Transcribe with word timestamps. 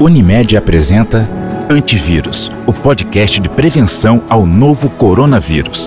Unimed 0.00 0.56
apresenta 0.56 1.28
Antivírus, 1.68 2.50
o 2.66 2.72
podcast 2.72 3.38
de 3.38 3.50
prevenção 3.50 4.22
ao 4.30 4.46
novo 4.46 4.88
coronavírus. 4.88 5.86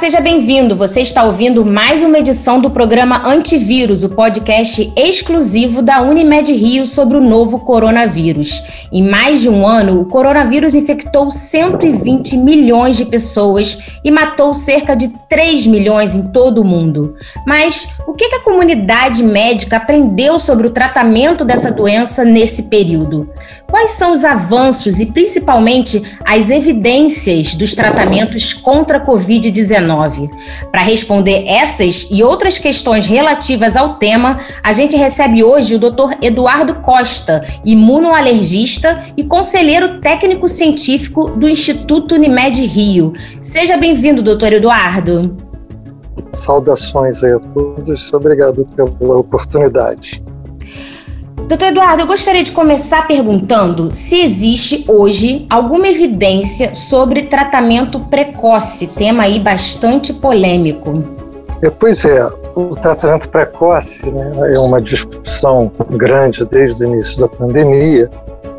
Seja 0.00 0.18
bem-vindo. 0.18 0.74
Você 0.74 1.02
está 1.02 1.24
ouvindo 1.24 1.62
mais 1.62 2.00
uma 2.00 2.18
edição 2.18 2.58
do 2.58 2.70
programa 2.70 3.20
Antivírus, 3.28 4.02
o 4.02 4.08
podcast 4.08 4.90
exclusivo 4.96 5.82
da 5.82 6.00
Unimed 6.00 6.50
Rio 6.54 6.86
sobre 6.86 7.18
o 7.18 7.20
novo 7.20 7.58
coronavírus. 7.58 8.62
Em 8.90 9.06
mais 9.06 9.42
de 9.42 9.50
um 9.50 9.66
ano, 9.66 10.00
o 10.00 10.06
coronavírus 10.06 10.74
infectou 10.74 11.30
120 11.30 12.34
milhões 12.38 12.96
de 12.96 13.04
pessoas 13.04 14.00
e 14.02 14.10
matou 14.10 14.54
cerca 14.54 14.96
de 14.96 15.08
3 15.28 15.66
milhões 15.66 16.14
em 16.14 16.28
todo 16.28 16.62
o 16.62 16.64
mundo. 16.64 17.14
Mas 17.46 17.90
o 18.06 18.14
que 18.14 18.24
a 18.24 18.40
comunidade 18.40 19.22
médica 19.22 19.76
aprendeu 19.76 20.38
sobre 20.38 20.66
o 20.66 20.70
tratamento 20.70 21.44
dessa 21.44 21.70
doença 21.70 22.24
nesse 22.24 22.62
período? 22.64 23.30
Quais 23.68 23.90
são 23.90 24.14
os 24.14 24.24
avanços 24.24 24.98
e, 24.98 25.06
principalmente, 25.06 26.02
as 26.24 26.48
evidências 26.48 27.54
dos 27.54 27.74
tratamentos 27.74 28.54
contra 28.54 28.96
a 28.96 29.06
Covid-19? 29.06 29.89
Para 30.70 30.82
responder 30.82 31.44
essas 31.46 32.08
e 32.10 32.22
outras 32.22 32.58
questões 32.58 33.06
relativas 33.06 33.76
ao 33.76 33.96
tema, 33.96 34.38
a 34.62 34.72
gente 34.72 34.96
recebe 34.96 35.42
hoje 35.42 35.74
o 35.74 35.78
Dr. 35.78 36.16
Eduardo 36.22 36.76
Costa, 36.76 37.44
imunoalergista 37.64 39.02
e 39.16 39.24
conselheiro 39.24 40.00
técnico-científico 40.00 41.30
do 41.30 41.48
Instituto 41.48 42.14
Unimed 42.14 42.64
Rio. 42.66 43.12
Seja 43.42 43.76
bem-vindo, 43.76 44.22
doutor 44.22 44.52
Eduardo. 44.52 45.36
Saudações 46.32 47.22
a 47.24 47.38
todos, 47.38 48.12
obrigado 48.12 48.66
pela 48.76 49.18
oportunidade. 49.18 50.22
Doutor 51.50 51.66
Eduardo, 51.66 52.02
eu 52.02 52.06
gostaria 52.06 52.44
de 52.44 52.52
começar 52.52 53.08
perguntando 53.08 53.92
se 53.92 54.22
existe 54.22 54.84
hoje 54.86 55.48
alguma 55.50 55.88
evidência 55.88 56.72
sobre 56.74 57.24
tratamento 57.24 57.98
precoce, 57.98 58.86
tema 58.86 59.24
aí 59.24 59.40
bastante 59.40 60.12
polêmico. 60.12 61.02
É, 61.60 61.68
pois 61.68 62.04
é, 62.04 62.24
o 62.54 62.70
tratamento 62.70 63.28
precoce 63.30 64.08
né, 64.12 64.30
é 64.54 64.60
uma 64.60 64.80
discussão 64.80 65.72
grande 65.90 66.44
desde 66.44 66.84
o 66.84 66.92
início 66.92 67.22
da 67.22 67.28
pandemia 67.28 68.08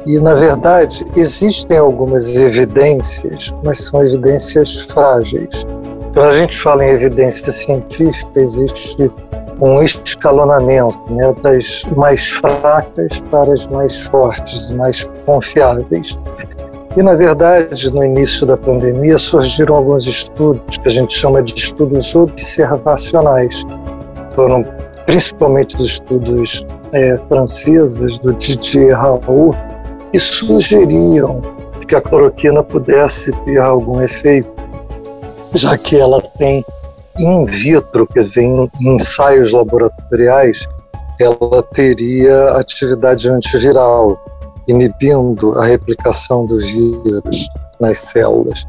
e, 0.05 0.19
na 0.19 0.33
verdade, 0.33 1.05
existem 1.15 1.77
algumas 1.77 2.35
evidências, 2.35 3.55
mas 3.63 3.85
são 3.85 4.03
evidências 4.03 4.81
frágeis. 4.81 5.65
Quando 6.13 6.27
a 6.27 6.35
gente 6.35 6.59
fala 6.59 6.85
em 6.85 6.89
evidência 6.89 7.49
científica, 7.53 8.41
existe 8.41 9.09
um 9.61 9.81
escalonamento 9.83 10.99
né, 11.13 11.33
das 11.43 11.85
mais 11.95 12.29
fracas 12.29 13.21
para 13.29 13.53
as 13.53 13.67
mais 13.67 14.07
fortes 14.07 14.69
e 14.69 14.75
mais 14.75 15.09
confiáveis. 15.25 16.17
E, 16.97 17.03
na 17.03 17.15
verdade, 17.15 17.89
no 17.93 18.03
início 18.03 18.45
da 18.45 18.57
pandemia, 18.57 19.17
surgiram 19.17 19.75
alguns 19.75 20.05
estudos 20.05 20.77
que 20.77 20.89
a 20.89 20.91
gente 20.91 21.17
chama 21.17 21.41
de 21.41 21.53
estudos 21.53 22.13
observacionais. 22.15 23.63
Foram 24.35 24.63
principalmente 25.05 25.75
os 25.77 25.83
estudos 25.83 26.65
é, 26.93 27.15
franceses 27.29 28.19
do 28.19 28.33
Didier 28.33 28.97
Raoult, 28.97 29.57
que 30.11 30.19
sugeriam 30.19 31.41
que 31.87 31.95
a 31.95 32.01
cloroquina 32.01 32.63
pudesse 32.63 33.31
ter 33.43 33.57
algum 33.57 34.01
efeito, 34.01 34.49
já 35.53 35.77
que 35.77 35.97
ela 35.97 36.21
tem 36.21 36.63
in 37.21 37.45
vitro, 37.45 38.07
quer 38.07 38.19
dizer, 38.19 38.43
em 38.43 38.69
ensaios 38.81 39.51
laboratoriais, 39.51 40.67
ela 41.19 41.63
teria 41.73 42.49
atividade 42.51 43.29
antiviral, 43.29 44.19
inibindo 44.67 45.53
a 45.59 45.65
replicação 45.65 46.45
do 46.45 46.55
vírus 46.57 47.47
nas 47.79 47.97
células. 47.97 48.65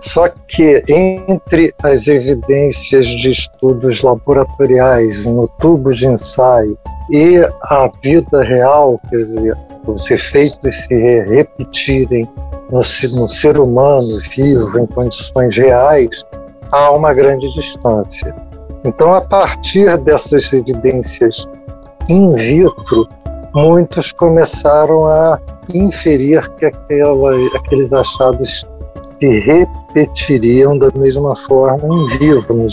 Só 0.00 0.28
que 0.28 0.82
entre 0.88 1.72
as 1.82 2.06
evidências 2.06 3.08
de 3.08 3.30
estudos 3.30 4.02
laboratoriais 4.02 5.26
no 5.26 5.48
tubo 5.60 5.92
de 5.92 6.06
ensaio 6.06 6.78
e 7.10 7.38
a 7.62 7.90
vida 8.02 8.42
real, 8.42 9.00
quer 9.10 9.16
dizer, 9.16 9.56
os 9.86 10.10
efeitos 10.10 10.84
se 10.84 10.94
repetirem 10.94 12.28
no, 12.70 12.78
no 12.78 13.28
ser 13.28 13.58
humano 13.58 14.18
vivo, 14.30 14.80
em 14.80 14.86
condições 14.86 15.56
reais, 15.56 16.24
há 16.72 16.90
uma 16.92 17.12
grande 17.12 17.52
distância. 17.54 18.34
Então, 18.84 19.14
a 19.14 19.20
partir 19.20 19.96
dessas 19.98 20.52
evidências 20.52 21.46
in 22.08 22.32
vitro, 22.32 23.08
muitos 23.54 24.12
começaram 24.12 25.06
a 25.06 25.40
inferir 25.74 26.48
que 26.54 26.66
aquela, 26.66 27.34
aqueles 27.56 27.92
achados 27.92 28.64
se 29.20 29.40
repetiriam 29.40 30.78
da 30.78 30.90
mesma 30.96 31.34
forma 31.34 31.94
em 31.94 32.18
vivo 32.18 32.66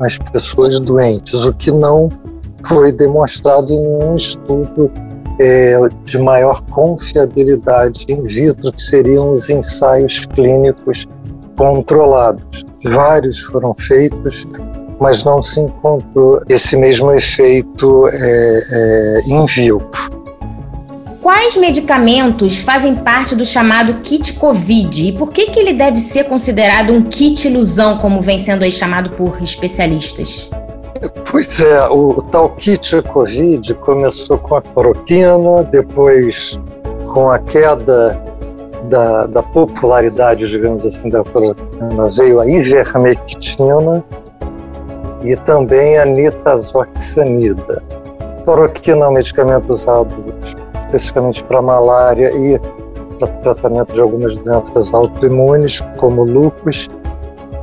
nas 0.00 0.18
pessoas 0.32 0.80
doentes, 0.80 1.44
o 1.44 1.52
que 1.54 1.70
não 1.70 2.08
foi 2.66 2.90
demonstrado 2.92 3.72
em 3.72 3.80
nenhum 3.80 4.16
estudo 4.16 4.90
é, 5.38 5.76
de 6.04 6.18
maior 6.18 6.60
confiabilidade 6.70 8.04
in 8.08 8.22
vitro, 8.24 8.72
que 8.72 8.82
seriam 8.82 9.32
os 9.32 9.48
ensaios 9.48 10.26
clínicos 10.26 11.06
controlados. 11.60 12.64
Vários 12.82 13.42
foram 13.42 13.74
feitos, 13.74 14.46
mas 14.98 15.24
não 15.24 15.42
se 15.42 15.60
encontrou 15.60 16.38
esse 16.48 16.74
mesmo 16.74 17.12
efeito 17.12 18.08
é, 18.08 18.60
é, 18.72 19.20
in 19.28 19.44
vivo. 19.44 19.82
Quais 21.20 21.58
medicamentos 21.58 22.60
fazem 22.60 22.94
parte 22.94 23.36
do 23.36 23.44
chamado 23.44 24.00
kit 24.00 24.32
COVID 24.32 25.08
e 25.08 25.12
por 25.12 25.30
que, 25.32 25.50
que 25.50 25.60
ele 25.60 25.74
deve 25.74 26.00
ser 26.00 26.24
considerado 26.24 26.94
um 26.94 27.02
kit 27.02 27.46
ilusão, 27.46 27.98
como 27.98 28.22
vem 28.22 28.38
sendo 28.38 28.64
aí 28.64 28.72
chamado 28.72 29.10
por 29.10 29.42
especialistas? 29.42 30.48
Pois 31.30 31.60
é, 31.60 31.88
o, 31.88 32.10
o 32.10 32.22
tal 32.22 32.48
kit 32.56 33.02
COVID 33.02 33.74
começou 33.74 34.38
com 34.38 34.56
a 34.56 34.62
cloroquina, 34.62 35.62
depois 35.70 36.58
com 37.12 37.30
a 37.30 37.38
queda 37.38 38.29
da, 38.88 39.26
da 39.26 39.42
popularidade, 39.42 40.46
digamos 40.46 40.84
assim, 40.84 41.08
da 41.08 41.22
cloroquina, 41.22 42.06
veio 42.16 42.40
a 42.40 42.46
ivermectina 42.46 44.04
e 45.22 45.36
também 45.36 45.98
a 45.98 46.06
nitazoxanida. 46.06 47.82
Cloroquina 48.44 49.04
é 49.04 49.08
um 49.08 49.12
medicamento 49.12 49.70
usado 49.70 50.24
especificamente 50.72 51.44
para 51.44 51.60
malária 51.60 52.30
e 52.34 52.58
para 53.18 53.28
tratamento 53.28 53.92
de 53.92 54.00
algumas 54.00 54.34
doenças 54.36 54.92
autoimunes, 54.92 55.80
como 55.98 56.24
lúpus. 56.24 56.88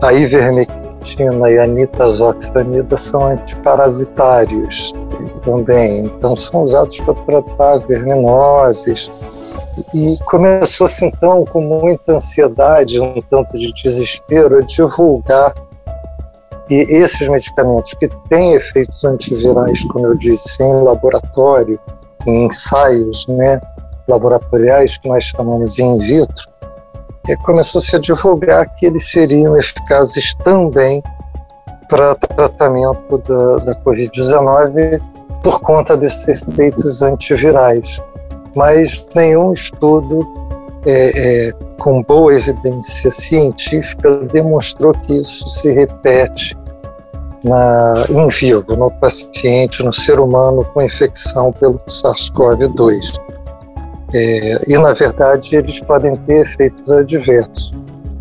A 0.04 0.14
ivermectina 0.14 1.50
e 1.50 1.58
a 1.58 1.66
nitazoxanida 1.66 2.96
são 2.96 3.28
antiparasitários 3.28 4.94
também, 5.42 6.06
então 6.06 6.36
são 6.36 6.64
usados 6.64 7.00
para 7.02 7.14
tratar 7.14 7.78
verminoses, 7.88 9.12
e 9.94 10.18
começou-se 10.26 11.06
então, 11.06 11.46
com 11.46 11.62
muita 11.62 12.14
ansiedade, 12.14 13.00
um 13.00 13.22
tanto 13.30 13.54
de 13.58 13.72
desespero, 13.74 14.58
a 14.58 14.62
divulgar 14.62 15.54
que 16.68 16.76
esses 16.90 17.28
medicamentos 17.30 17.94
que 17.94 18.10
têm 18.30 18.54
efeitos 18.54 19.04
antivirais, 19.06 19.84
como 19.86 20.08
eu 20.08 20.16
disse, 20.18 20.62
em 20.62 20.84
laboratório, 20.84 21.80
em 22.28 22.46
ensaios 22.46 23.26
né, 23.28 23.60
laboratoriais, 24.08 24.98
que 24.98 25.08
nós 25.08 25.24
chamamos 25.24 25.80
in 25.80 25.98
vitro, 26.00 26.50
começou-se 27.44 27.96
a 27.96 28.00
divulgar 28.00 28.74
que 28.76 28.86
eles 28.86 29.10
seriam 29.10 29.58
eficazes 29.58 30.34
também 30.44 31.02
para 31.90 32.16
tratamento 32.16 33.18
da, 33.20 33.58
da 33.58 33.76
Covid-19 33.82 35.02
por 35.44 35.60
conta 35.62 35.96
desses 35.96 36.28
efeitos 36.28 37.02
antivirais 37.02 38.02
mas 38.58 39.06
nenhum 39.16 39.54
estudo 39.54 40.28
é, 40.86 41.48
é, 41.48 41.52
com 41.80 42.02
boa 42.04 42.34
evidência 42.34 43.12
científica 43.12 44.26
demonstrou 44.34 44.94
que 44.94 45.22
isso 45.22 45.48
se 45.48 45.72
repete 45.72 46.58
na, 47.44 48.04
em 48.10 48.28
vivo, 48.30 48.76
no 48.76 48.92
paciente, 49.00 49.84
no 49.84 49.94
ser 49.94 50.20
humano 50.20 50.66
com 50.74 50.82
infecção 50.82 51.54
pelo 51.54 51.78
SARS-CoV-2. 51.88 53.20
É, 54.14 54.72
e, 54.72 54.78
na 54.78 54.94
verdade, 54.94 55.56
eles 55.56 55.80
podem 55.82 56.16
ter 56.16 56.42
efeitos 56.42 56.92
adversos. 56.92 57.76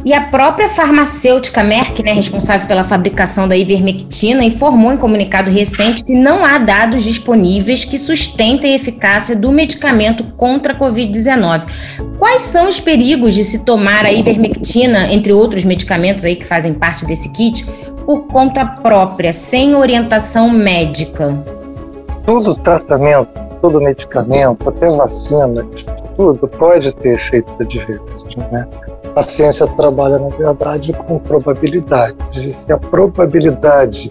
E 0.06 0.14
a 0.14 0.20
própria 0.20 0.68
farmacêutica 0.68 1.64
Merck, 1.64 2.00
né, 2.00 2.12
responsável 2.12 2.64
pela 2.68 2.84
fabricação 2.84 3.48
da 3.48 3.56
ivermectina, 3.56 4.44
informou 4.44 4.92
em 4.92 4.96
comunicado 4.96 5.50
recente 5.50 6.04
que 6.04 6.14
não 6.14 6.44
há 6.44 6.58
dados 6.58 7.02
disponíveis 7.02 7.84
que 7.84 7.98
sustentem 7.98 8.72
a 8.72 8.76
eficácia 8.76 9.34
do 9.34 9.50
medicamento 9.50 10.22
contra 10.36 10.74
a 10.74 10.78
Covid-19. 10.78 11.64
Quais 12.20 12.42
são 12.42 12.68
os 12.68 12.78
perigos 12.78 13.34
de 13.34 13.42
se 13.42 13.64
tomar 13.64 14.06
a 14.06 14.12
ivermectina, 14.12 15.12
entre 15.12 15.32
outros 15.32 15.64
medicamentos 15.64 16.24
aí 16.24 16.36
que 16.36 16.46
fazem 16.46 16.72
parte 16.72 17.04
desse 17.04 17.32
kit, 17.32 17.66
por 18.04 18.28
conta 18.28 18.64
própria, 18.64 19.32
sem 19.32 19.74
orientação 19.74 20.48
médica? 20.50 21.34
Todo 22.24 22.54
tratamento 22.54 23.44
todo 23.60 23.80
medicamento, 23.80 24.68
até 24.68 24.88
vacina, 24.94 25.66
tudo 26.14 26.46
pode 26.46 26.92
ter 26.92 27.14
efeito 27.14 27.52
adverso. 27.60 28.38
Né? 28.52 28.64
A 29.16 29.22
ciência 29.22 29.66
trabalha, 29.66 30.18
na 30.18 30.28
verdade, 30.28 30.92
com 30.92 31.18
probabilidades. 31.18 32.14
E 32.36 32.52
se 32.52 32.70
a 32.70 32.76
probabilidade 32.76 34.10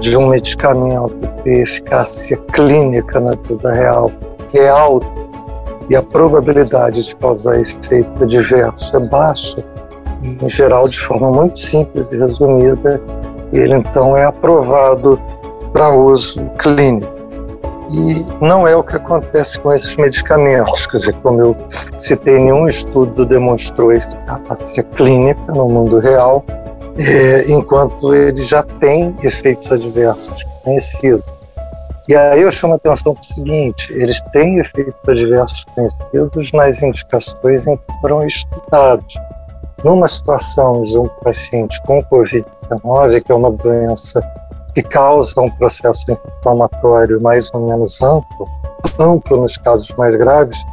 de 0.00 0.16
um 0.16 0.28
medicamento 0.28 1.28
ter 1.42 1.62
eficácia 1.62 2.38
clínica 2.54 3.20
na 3.20 3.32
vida 3.32 3.70
real 3.70 4.10
é 4.54 4.68
alta 4.70 5.06
e 5.90 5.96
a 5.96 6.02
probabilidade 6.02 7.04
de 7.04 7.16
causar 7.16 7.60
efeito 7.60 8.22
adverso 8.22 8.96
é 8.96 9.00
baixa, 9.00 9.62
em 10.42 10.48
geral, 10.48 10.88
de 10.88 10.98
forma 10.98 11.30
muito 11.30 11.58
simples 11.58 12.10
e 12.10 12.16
resumida, 12.18 12.98
ele 13.52 13.74
então 13.74 14.16
é 14.16 14.24
aprovado 14.24 15.20
para 15.72 15.94
uso 15.94 16.42
clínico. 16.58 17.19
E 17.92 18.44
não 18.44 18.68
é 18.68 18.76
o 18.76 18.84
que 18.84 18.96
acontece 18.96 19.58
com 19.58 19.72
esses 19.72 19.96
medicamentos. 19.96 20.86
Quer 20.86 20.96
dizer, 20.98 21.14
como 21.16 21.40
eu 21.40 21.56
citei, 21.98 22.38
nenhum 22.38 22.66
estudo 22.68 23.26
demonstrou 23.26 23.92
eficácia 23.92 24.82
clínica 24.82 25.52
no 25.52 25.66
mundo 25.66 25.98
real, 25.98 26.44
é, 26.98 27.50
enquanto 27.50 28.14
ele 28.14 28.42
já 28.42 28.62
tem 28.62 29.14
efeitos 29.24 29.72
adversos 29.72 30.44
conhecidos. 30.62 31.40
E 32.08 32.14
aí 32.14 32.42
eu 32.42 32.50
chamo 32.50 32.74
a 32.74 32.76
atenção 32.76 33.14
para 33.14 33.22
o 33.22 33.26
seguinte: 33.26 33.92
eles 33.92 34.20
têm 34.32 34.58
efeitos 34.58 35.08
adversos 35.08 35.64
conhecidos 35.74 36.52
nas 36.52 36.82
indicações 36.82 37.66
em 37.66 37.76
que 37.76 38.00
foram 38.00 38.26
estudados. 38.26 39.16
Numa 39.84 40.06
situação 40.06 40.82
de 40.82 40.98
um 40.98 41.08
paciente 41.24 41.80
com 41.84 42.02
Covid-19, 42.04 43.22
que 43.24 43.32
é 43.32 43.34
uma 43.34 43.50
doença 43.50 44.20
que 44.74 44.82
causa 44.82 45.40
um 45.40 45.50
processo 45.50 46.04
inflamatório 46.38 47.20
mais 47.20 47.50
ou 47.52 47.68
menos 47.68 48.00
amplo, 48.02 48.48
amplo 49.00 49.40
nos 49.40 49.56
casos 49.58 49.92
mais 49.96 50.14
graves, 50.16 50.64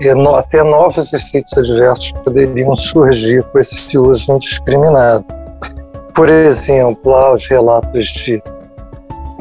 e 0.00 0.14
no, 0.14 0.34
até 0.34 0.62
novos 0.62 1.12
efeitos 1.12 1.56
adversos 1.56 2.12
poderiam 2.24 2.76
surgir 2.76 3.42
com 3.44 3.58
esse 3.58 3.96
uso 3.96 4.32
indiscriminado. 4.32 5.24
Por 6.14 6.28
exemplo, 6.28 7.14
há 7.14 7.34
os 7.34 7.46
relatos 7.48 8.08
de 8.08 8.42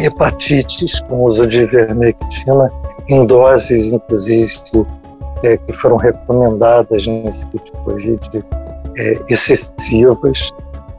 hepatites 0.02 1.00
com 1.02 1.24
uso 1.24 1.48
de 1.48 1.62
ivermectina 1.62 2.72
em 3.10 3.26
doses, 3.26 3.92
inclusive, 3.92 4.88
é, 5.44 5.58
que 5.58 5.74
foram 5.74 5.98
recomendadas 5.98 7.06
nesse 7.06 7.46
kit 7.48 7.72
Covid 7.84 8.20
é, 8.98 9.20
excessivas. 9.30 10.54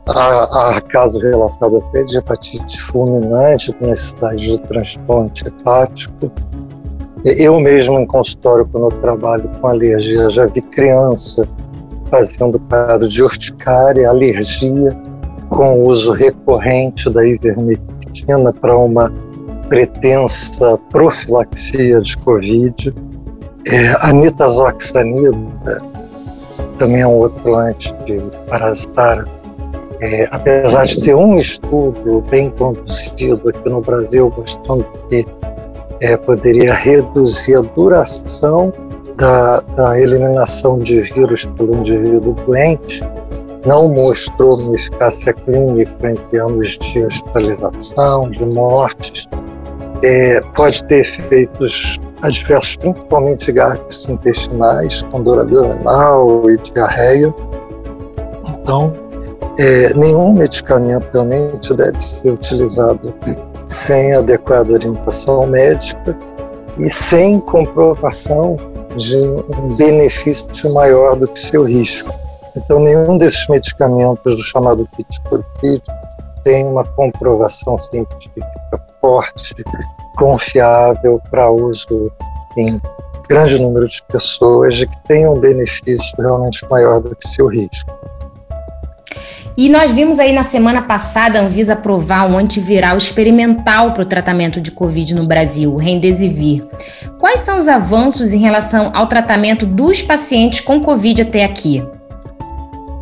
Há, 0.09 0.77
há 0.77 0.81
casos 0.81 1.21
relatados 1.21 1.83
até 1.89 2.05
de 2.05 2.19
hepatite 2.19 2.81
fulminante 2.81 3.73
com 3.73 3.87
necessidade 3.87 4.53
de 4.53 4.61
transplante 4.61 5.49
hepático. 5.49 6.31
Eu 7.25 7.59
mesmo, 7.59 7.99
em 7.99 8.07
consultório, 8.07 8.69
quando 8.71 8.85
eu 8.85 9.01
trabalho 9.01 9.51
com 9.61 9.67
alergia, 9.67 10.31
já 10.31 10.47
vi 10.47 10.63
criança 10.63 11.49
fazendo 12.09 12.61
quadro 12.61 13.09
de 13.09 13.21
urticária, 13.21 14.09
alergia, 14.09 14.91
com 15.49 15.85
uso 15.85 16.13
recorrente 16.13 17.11
da 17.11 17.27
ivermectina 17.27 18.53
para 18.61 18.77
uma 18.77 19.13
pretensa 19.69 20.79
profilaxia 20.91 22.01
de 22.01 22.17
Covid. 22.19 22.95
É, 23.65 23.93
a 24.03 24.13
nitazoxanida 24.13 25.83
também 26.79 27.03
é 27.03 27.07
um 27.09 27.17
outro 27.17 27.57
antiparasitário 27.57 29.36
é, 30.01 30.29
apesar 30.31 30.85
de 30.85 31.01
ter 31.01 31.15
um 31.15 31.35
estudo 31.35 32.23
bem 32.31 32.51
conduzido 32.51 33.49
aqui 33.49 33.69
no 33.69 33.81
Brasil, 33.81 34.33
mostrando 34.37 34.85
que 35.09 35.25
é, 36.01 36.17
poderia 36.17 36.75
reduzir 36.75 37.57
a 37.57 37.61
duração 37.63 38.73
da, 39.17 39.61
da, 39.61 39.99
eliminação 39.99 40.79
de 40.79 41.01
vírus 41.01 41.47
pelo 41.57 41.77
indivíduo 41.77 42.35
doente, 42.47 43.03
não 43.65 43.89
mostrou 43.89 44.55
uma 44.61 44.77
eficácia 44.77 45.33
clínica 45.33 46.11
em 46.11 46.17
termos 46.31 46.77
de 46.79 47.05
hospitalização, 47.05 48.31
de 48.31 48.45
mortes. 48.55 49.27
É, 50.03 50.41
pode 50.55 50.85
ter 50.85 51.01
efeitos 51.01 51.99
adversos, 52.21 52.77
principalmente 52.77 53.51
gastrointestinais, 53.51 55.03
com 55.11 55.23
dor 55.23 55.41
abdominal 55.41 56.51
e 56.51 56.57
diarreia. 56.59 57.35
Então, 58.51 58.93
é, 59.59 59.95
nenhum 59.95 60.33
medicamento 60.33 61.09
realmente 61.13 61.75
deve 61.75 62.01
ser 62.03 62.33
utilizado 62.33 63.15
sem 63.69 64.15
adequada 64.15 64.73
orientação 64.73 65.47
médica 65.47 66.17
e 66.79 66.91
sem 66.91 67.41
comprovação 67.41 68.57
de 68.97 69.19
um 69.59 69.75
benefício 69.77 70.73
maior 70.75 71.17
do 71.17 71.27
que 71.29 71.41
seu 71.41 71.65
risco. 71.65 72.13
Então, 72.57 72.81
nenhum 72.81 73.19
desses 73.19 73.47
medicamentos 73.49 74.37
do 74.37 74.43
chamado 74.43 74.89
kit 74.97 75.83
tem 76.45 76.69
uma 76.69 76.85
comprovação 76.85 77.77
científica 77.77 78.81
forte, 79.01 79.55
confiável 80.17 81.21
para 81.31 81.51
uso 81.51 82.11
em 82.57 82.81
grande 83.29 83.61
número 83.61 83.87
de 83.89 84.03
pessoas 84.05 84.81
e 84.81 84.87
que 84.87 85.03
tenha 85.05 85.31
um 85.31 85.39
benefício 85.39 86.15
realmente 86.19 86.67
maior 86.71 87.01
do 87.01 87.15
que 87.15 87.29
seu 87.29 87.49
risco. 87.49 87.93
E 89.57 89.71
nós 89.71 89.91
vimos 89.91 90.19
aí 90.19 90.35
na 90.35 90.43
semana 90.43 90.83
passada 90.83 91.39
a 91.39 91.43
Anvisa 91.43 91.73
aprovar 91.73 92.31
um 92.31 92.37
antiviral 92.37 92.99
experimental 92.99 93.93
para 93.93 94.03
o 94.03 94.07
tratamento 94.07 94.61
de 94.61 94.71
Covid 94.71 95.15
no 95.15 95.27
Brasil, 95.27 95.73
o 95.73 95.79
Remdesivir. 95.79 96.67
Quais 97.19 97.41
são 97.41 97.59
os 97.59 97.67
avanços 97.67 98.35
em 98.35 98.39
relação 98.39 98.91
ao 98.95 99.07
tratamento 99.07 99.65
dos 99.65 100.03
pacientes 100.03 100.61
com 100.61 100.79
Covid 100.79 101.23
até 101.23 101.43
aqui? 101.43 101.83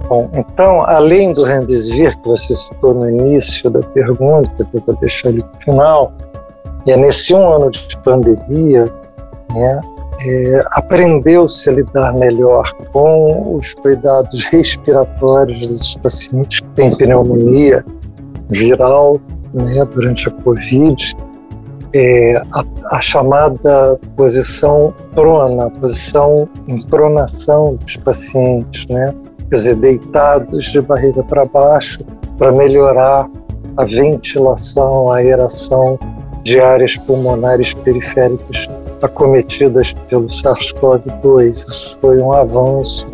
Bom, 0.08 0.30
então, 0.32 0.82
além 0.82 1.32
do 1.32 1.42
Remdesivir, 1.42 2.16
que 2.20 2.28
você 2.28 2.54
citou 2.54 2.94
no 2.94 3.08
início 3.08 3.68
da 3.68 3.80
pergunta, 3.80 4.64
que 4.64 4.76
eu 4.76 4.82
vou 4.86 4.96
deixar 4.98 5.30
ele 5.30 5.42
para 5.42 5.58
o 5.58 5.62
final, 5.64 6.12
é 6.86 6.96
nesse 6.96 7.34
um 7.34 7.48
ano 7.48 7.68
de 7.68 7.98
pandemia, 8.04 8.84
né, 9.52 9.80
é, 10.25 10.65
aprendeu-se 10.73 11.69
a 11.69 11.73
lidar 11.73 12.15
melhor 12.15 12.73
com 12.93 13.56
os 13.56 13.75
cuidados 13.75 14.44
respiratórios 14.47 15.67
dos 15.67 15.97
pacientes 15.97 16.61
que 16.61 16.69
têm 16.69 16.97
pneumonia 16.97 17.85
viral 18.50 19.21
né, 19.53 19.85
durante 19.94 20.29
a 20.29 20.31
Covid, 20.31 21.15
é, 21.93 22.37
a, 22.53 22.65
a, 22.97 23.00
chamada 23.00 23.99
posição 24.17 24.94
prona, 25.15 25.71
posição 25.71 26.49
em 26.66 26.83
pronação 26.87 27.76
dos 27.76 27.97
pacientes, 27.99 28.87
né? 28.88 29.14
quer 29.50 29.57
dizer, 29.57 29.76
deitados 29.76 30.64
de 30.73 30.81
barriga 30.81 31.23
para 31.23 31.45
baixo 31.45 32.00
para 32.37 32.50
melhorar 32.50 33.31
a 33.76 33.85
ventilação, 33.85 35.12
a 35.12 35.16
aeração 35.19 35.99
de 36.43 36.61
áreas 36.61 36.97
pulmonares 36.97 37.75
periféricas 37.75 38.69
acometidas 39.02 39.94
pelo 40.08 40.26
SARS-CoV-2. 40.26 41.50
Isso 41.50 41.98
foi 42.00 42.18
um 42.18 42.32
avanço. 42.32 43.06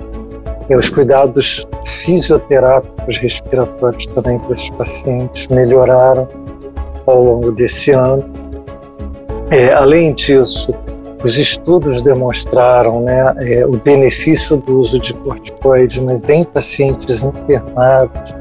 E 0.68 0.76
os 0.76 0.88
cuidados 0.88 1.66
fisioterápicos 1.84 3.16
respiratórios 3.16 4.06
também 4.06 4.38
para 4.38 4.52
esses 4.52 4.70
pacientes 4.70 5.48
melhoraram 5.48 6.28
ao 7.06 7.22
longo 7.22 7.52
desse 7.52 7.90
ano. 7.90 8.22
É, 9.50 9.72
além 9.72 10.14
disso, 10.14 10.72
os 11.24 11.38
estudos 11.38 12.00
demonstraram 12.00 13.00
né, 13.02 13.34
é, 13.38 13.66
o 13.66 13.72
benefício 13.72 14.56
do 14.58 14.74
uso 14.74 14.98
de 15.00 15.12
corticoide, 15.14 16.00
mas 16.00 16.28
em 16.28 16.44
pacientes 16.44 17.22
internados 17.22 18.34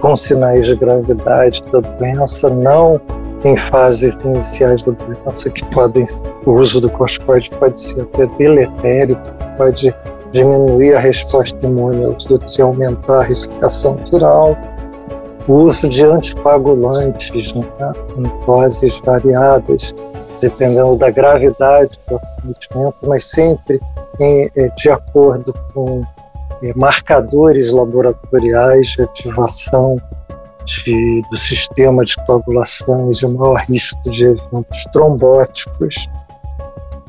com 0.00 0.14
sinais 0.16 0.66
de 0.66 0.76
gravidade 0.76 1.62
da 1.72 1.80
doença, 1.80 2.50
não 2.50 3.00
em 3.44 3.56
fases 3.56 4.14
iniciais 4.24 4.82
da 4.82 4.92
doença 4.92 5.50
que 5.50 5.64
podem, 5.66 6.04
o 6.46 6.52
uso 6.52 6.80
do 6.80 6.90
corticoide 6.90 7.50
pode 7.50 7.78
ser 7.78 8.02
até 8.02 8.26
deletério, 8.38 9.20
pode 9.56 9.94
diminuir 10.32 10.94
a 10.94 10.98
resposta 10.98 11.66
imune 11.66 12.04
outros 12.04 12.58
e 12.58 12.62
aumentar 12.62 13.20
a 13.20 13.22
replicação 13.22 13.96
viral. 14.10 14.56
O 15.48 15.52
uso 15.52 15.88
de 15.88 16.04
anticoagulantes 16.04 17.54
né, 17.54 17.62
em 18.16 18.22
doses 18.44 19.00
variadas, 19.04 19.94
dependendo 20.40 20.96
da 20.96 21.10
gravidade 21.10 21.98
do 22.08 22.16
acometimento, 22.16 22.96
mas 23.06 23.24
sempre 23.24 23.80
em, 24.20 24.50
é, 24.56 24.68
de 24.70 24.90
acordo 24.90 25.54
com 25.72 26.02
é, 26.62 26.72
marcadores 26.74 27.70
laboratoriais 27.70 28.88
de 28.88 29.02
ativação 29.02 29.96
de, 30.66 31.22
do 31.30 31.36
sistema 31.36 32.04
de 32.04 32.16
coagulação 32.26 33.08
e 33.10 33.10
de 33.10 33.26
maior 33.26 33.56
risco 33.68 34.02
de 34.10 34.26
eventos 34.26 34.84
trombóticos. 34.92 36.08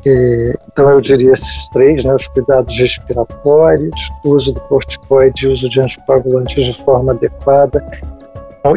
É, 0.05 0.53
então, 0.71 0.89
eu 0.89 1.01
diria 1.01 1.33
esses 1.33 1.67
três, 1.69 2.03
né, 2.05 2.13
os 2.13 2.27
cuidados 2.29 2.77
respiratórios, 2.77 4.09
uso 4.23 4.53
do 4.53 4.61
corticoide 4.61 5.47
e 5.47 5.51
uso 5.51 5.67
de 5.69 5.81
anticoagulantes 5.81 6.63
de 6.63 6.83
forma 6.83 7.11
adequada. 7.11 7.83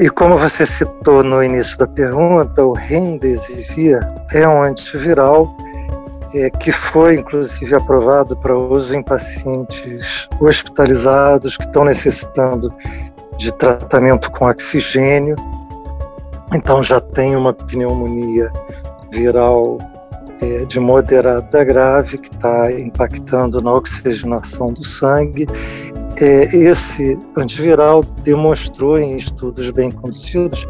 E 0.00 0.08
como 0.08 0.37
você 0.37 0.64
citou 0.64 1.22
no 1.22 1.42
início 1.42 1.76
da 1.78 1.87
pergunta, 1.87 2.64
o 2.64 2.72
Remdesivir 2.72 4.00
é 4.32 4.49
um 4.49 4.62
antiviral 4.62 5.52
é, 6.34 6.49
que 6.49 6.70
foi 6.70 7.16
inclusive 7.16 7.75
aprovado 7.75 8.37
para 8.37 8.56
uso 8.56 8.96
em 8.96 9.02
pacientes 9.02 10.28
hospitalizados 10.40 11.56
que 11.56 11.64
estão 11.64 11.84
necessitando 11.84 12.72
de 13.40 13.52
tratamento 13.54 14.30
com 14.32 14.44
oxigênio. 14.44 15.35
Então 16.54 16.82
já 16.82 17.00
tem 17.00 17.35
uma 17.35 17.54
pneumonia 17.54 18.52
viral 19.11 19.78
é, 20.42 20.66
de 20.66 20.78
moderada 20.78 21.61
a 21.61 21.64
grave 21.64 22.18
que 22.18 22.28
está 22.28 22.70
impactando 22.70 23.62
na 23.62 23.73
oxigenação 23.73 24.75
do 24.75 24.85
sangue. 24.85 25.47
É, 26.20 26.42
esse 26.54 27.18
antiviral 27.35 28.04
demonstrou 28.23 28.99
em 28.99 29.16
estudos 29.16 29.70
bem 29.70 29.90
conduzidos 29.90 30.68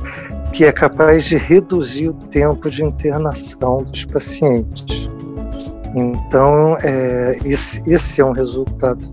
que 0.53 0.65
é 0.65 0.71
capaz 0.71 1.25
de 1.25 1.37
reduzir 1.37 2.11
o 2.11 2.15
tempo 2.15 2.71
de 2.71 2.85
internação 2.85 3.79
dos 3.79 4.05
pacientes. 4.05 5.11
Então, 5.97 6.77
é, 6.85 7.37
esse, 7.45 7.83
esse 7.91 8.21
é 8.21 8.25
um 8.25 8.33
resultado 8.33 9.05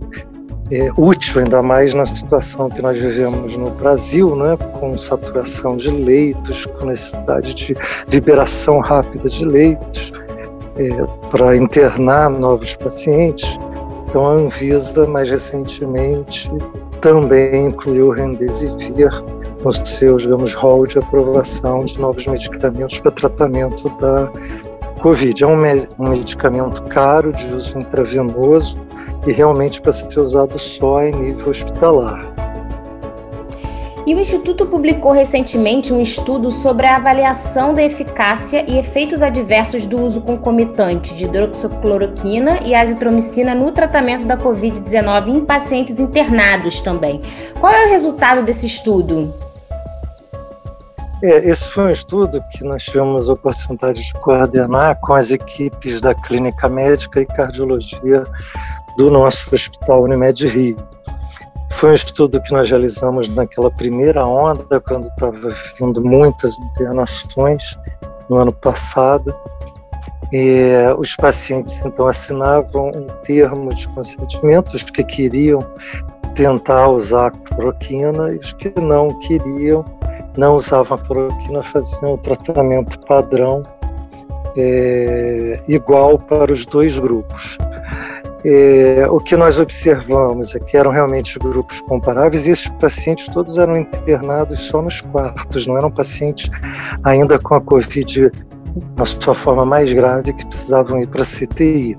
é, 0.71 0.89
útil, 0.97 1.41
ainda 1.41 1.61
mais 1.61 1.93
na 1.93 2.05
situação 2.05 2.69
que 2.69 2.81
nós 2.81 2.97
vivemos 2.97 3.55
no 3.55 3.69
Brasil, 3.71 4.35
né, 4.35 4.57
com 4.79 4.97
saturação 4.97 5.77
de 5.77 5.89
leitos, 5.89 6.65
com 6.65 6.87
necessidade 6.87 7.53
de 7.53 7.75
liberação 8.11 8.79
rápida 8.79 9.29
de 9.29 9.45
leitos 9.45 10.11
é, 10.77 10.89
para 11.29 11.55
internar 11.55 12.29
novos 12.29 12.75
pacientes. 12.75 13.57
Então, 14.09 14.25
a 14.25 14.33
Anvisa, 14.33 15.05
mais 15.07 15.29
recentemente, 15.29 16.51
também 17.01 17.67
incluiu 17.67 18.07
o 18.07 18.11
Remdesivir 18.11 19.11
no 19.63 19.73
seu, 19.73 20.17
digamos, 20.17 20.53
hall 20.53 20.85
de 20.85 20.97
aprovação 20.97 21.79
de 21.79 21.99
novos 21.99 22.25
medicamentos 22.27 22.99
para 22.99 23.11
tratamento 23.11 23.89
da 23.99 24.31
Covid. 25.01 25.43
É 25.43 25.47
um, 25.47 25.57
me 25.57 25.87
um 25.99 26.09
medicamento 26.09 26.81
caro, 26.83 27.31
de 27.33 27.45
uso 27.53 27.79
intravenoso 27.79 28.86
e 29.25 29.31
realmente 29.31 29.81
para 29.81 29.91
ser 29.91 30.19
usado 30.19 30.57
só 30.57 31.01
em 31.01 31.11
nível 31.11 31.49
hospitalar. 31.49 32.47
E 34.07 34.15
o 34.15 34.19
Instituto 34.21 34.65
publicou 34.65 35.11
recentemente 35.11 35.91
um 35.91 36.01
estudo 36.01 36.49
sobre 36.49 36.85
a 36.85 36.95
avaliação 36.95 37.73
da 37.73 37.83
eficácia 37.83 38.63
e 38.65 38.79
efeitos 38.79 39.21
adversos 39.21 39.85
do 39.85 40.01
uso 40.01 40.21
concomitante 40.21 41.13
de 41.13 41.25
hidroxicloroquina 41.25 42.61
e 42.63 42.73
azitromicina 42.73 43.53
no 43.53 43.69
tratamento 43.73 44.23
da 44.23 44.37
Covid-19 44.37 45.27
em 45.27 45.43
pacientes 45.43 45.99
internados 45.99 46.81
também. 46.81 47.19
Qual 47.59 47.69
é 47.69 47.87
o 47.87 47.89
resultado 47.89 48.43
desse 48.43 48.65
estudo? 48.65 49.33
É, 51.21 51.49
esse 51.49 51.67
foi 51.67 51.85
um 51.85 51.91
estudo 51.91 52.41
que 52.51 52.63
nós 52.63 52.83
tivemos 52.83 53.29
a 53.29 53.33
oportunidade 53.33 54.01
de 54.01 54.13
coordenar 54.13 54.97
com 55.01 55.15
as 55.15 55.31
equipes 55.31 55.99
da 55.99 56.15
Clínica 56.15 56.69
Médica 56.69 57.19
e 57.19 57.25
Cardiologia 57.25 58.23
do 58.97 59.11
nosso 59.11 59.53
Hospital 59.53 60.03
Unimed 60.03 60.47
Rio. 60.47 60.75
Foi 61.69 61.91
um 61.91 61.93
estudo 61.93 62.41
que 62.41 62.51
nós 62.51 62.69
realizamos 62.69 63.29
naquela 63.29 63.69
primeira 63.69 64.25
onda, 64.25 64.79
quando 64.81 65.07
estava 65.07 65.49
vindo 65.79 66.03
muitas 66.03 66.57
internações 66.59 67.77
no 68.29 68.37
ano 68.37 68.51
passado. 68.51 69.33
E 70.33 70.71
os 70.97 71.15
pacientes 71.15 71.79
então 71.85 72.07
assinavam 72.07 72.87
um 72.89 73.07
termo 73.23 73.73
de 73.73 73.87
consentimento, 73.89 74.73
os 74.73 74.83
que 74.83 75.03
queriam 75.03 75.63
tentar 76.35 76.89
usar 76.89 77.31
cloroquina 77.31 78.33
e 78.33 78.37
os 78.37 78.51
que 78.53 78.73
não 78.81 79.07
queriam 79.19 79.85
não 80.37 80.55
usavam 80.55 80.97
a 80.97 81.01
cloroquina 81.01 81.63
faziam 81.63 82.13
o 82.13 82.17
tratamento 82.17 82.99
padrão 83.05 83.63
é, 84.57 85.59
igual 85.67 86.17
para 86.19 86.51
os 86.51 86.65
dois 86.65 86.99
grupos. 86.99 87.57
É, 88.45 89.07
o 89.09 89.19
que 89.19 89.35
nós 89.35 89.59
observamos 89.59 90.55
é 90.55 90.59
que 90.59 90.77
eram 90.77 90.91
realmente 90.91 91.39
grupos 91.39 91.81
comparáveis 91.81 92.47
e 92.47 92.51
esses 92.51 92.69
pacientes 92.69 93.27
todos 93.29 93.57
eram 93.57 93.75
internados 93.75 94.59
só 94.59 94.81
nos 94.81 95.01
quartos, 95.01 95.65
não 95.65 95.77
eram 95.77 95.89
pacientes 95.89 96.49
ainda 97.03 97.39
com 97.39 97.55
a 97.55 97.61
Covid 97.61 98.31
na 98.95 99.05
sua 99.05 99.33
forma 99.33 99.65
mais 99.65 99.91
grave 99.91 100.33
que 100.33 100.45
precisavam 100.45 101.01
ir 101.01 101.07
para 101.07 101.23
a 101.23 101.25
CTI. 101.25 101.97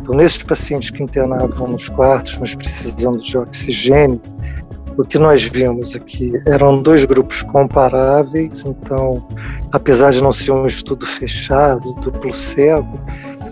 Então, 0.00 0.14
nesses 0.14 0.42
pacientes 0.42 0.90
que 0.90 1.02
internavam 1.02 1.68
nos 1.68 1.88
quartos, 1.88 2.38
mas 2.38 2.54
precisando 2.54 3.22
de 3.22 3.36
oxigênio, 3.36 4.20
o 4.96 5.04
que 5.04 5.18
nós 5.18 5.44
vimos 5.44 5.96
aqui 5.96 6.32
eram 6.46 6.80
dois 6.80 7.04
grupos 7.04 7.42
comparáveis, 7.42 8.64
então, 8.64 9.26
apesar 9.72 10.12
de 10.12 10.22
não 10.22 10.30
ser 10.30 10.52
um 10.52 10.66
estudo 10.66 11.04
fechado, 11.04 11.94
duplo 11.94 12.32
cego, 12.32 13.00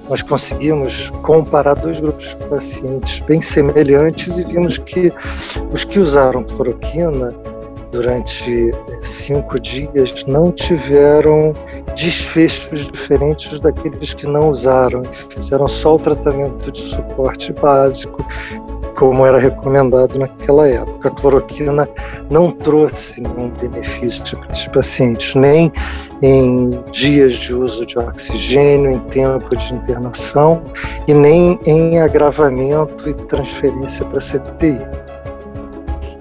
nós 0.09 0.23
conseguimos 0.23 1.11
comparar 1.23 1.75
dois 1.75 2.01
grupos 2.01 2.37
de 2.37 2.47
pacientes 2.47 3.21
bem 3.21 3.41
semelhantes 3.41 4.39
e 4.39 4.45
vimos 4.45 4.79
que 4.79 5.13
os 5.73 5.85
que 5.85 5.99
usaram 5.99 6.45
cloroquina 6.45 7.33
durante 7.93 8.71
eh, 8.71 9.01
cinco 9.03 9.61
dias 9.61 10.25
não 10.27 10.51
tiveram 10.51 11.53
desfechos 11.95 12.87
diferentes 12.91 13.61
daqueles 13.61 14.15
que 14.15 14.27
não 14.27 14.49
usaram, 14.49 15.03
fizeram 15.29 15.69
só 15.69 15.95
o 15.97 15.99
tratamento 15.99 16.73
de 16.73 16.81
suporte 16.81 17.53
básico 17.53 18.27
como 19.03 19.27
era 19.27 19.37
recomendado 19.37 20.17
naquela 20.17 20.69
época. 20.69 21.09
A 21.09 21.11
cloroquina 21.11 21.89
não 22.31 22.53
trouxe 22.53 23.21
nenhum 23.21 23.51
benefício 23.51 24.39
para 24.39 24.47
esses 24.53 24.69
pacientes, 24.69 25.35
nem 25.35 25.73
em 26.23 26.71
dias 26.93 27.35
de 27.35 27.53
uso 27.53 27.85
de 27.85 27.99
oxigênio, 27.99 28.93
em 28.93 29.01
tempo 29.01 29.57
de 29.57 29.75
internação 29.75 30.63
e 31.09 31.15
nem 31.15 31.59
em 31.67 31.99
agravamento 31.99 33.11
e 33.11 33.15
transferência 33.27 34.07
para 34.07 34.21
CTI. 34.21 35.02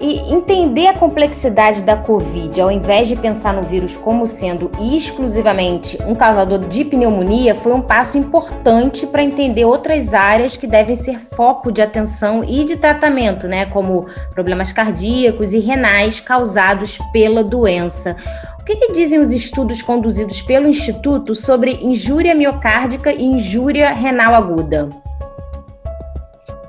E 0.02 0.18
entender 0.34 0.88
a 0.88 0.98
complexidade 0.98 1.84
da 1.84 1.96
Covid, 1.96 2.60
ao 2.60 2.72
invés 2.72 3.06
de 3.06 3.14
pensar 3.14 3.54
no 3.54 3.62
vírus 3.62 3.96
como 3.96 4.26
sendo 4.26 4.68
exclusivamente 4.80 5.96
um 6.04 6.12
causador 6.12 6.58
de 6.58 6.84
pneumonia, 6.84 7.54
foi 7.54 7.72
um 7.72 7.80
passo 7.80 8.18
importante 8.18 9.06
para 9.06 9.22
entender 9.22 9.64
outras 9.64 10.12
áreas 10.12 10.56
que 10.56 10.66
devem 10.66 10.96
ser 10.96 11.20
foco 11.36 11.70
de 11.70 11.80
atenção 11.80 12.42
e 12.42 12.64
de 12.64 12.76
tratamento, 12.76 13.46
né, 13.46 13.66
como 13.66 14.06
problemas 14.34 14.72
cardíacos 14.72 15.52
e 15.52 15.60
renais 15.60 16.18
causados 16.18 16.98
pela 17.12 17.44
doença. 17.44 18.16
O 18.60 18.64
que, 18.64 18.74
que, 18.74 18.90
dizem 18.90 19.20
os 19.20 19.32
estudos 19.32 19.82
conduzidos 19.82 20.42
pelo 20.42 20.66
Instituto 20.66 21.32
sobre 21.32 21.74
injúria 21.74 22.34
miocárdica 22.34 23.12
e 23.12 23.22
injúria 23.22 23.92
renal 23.92 24.34
aguda? 24.34 24.88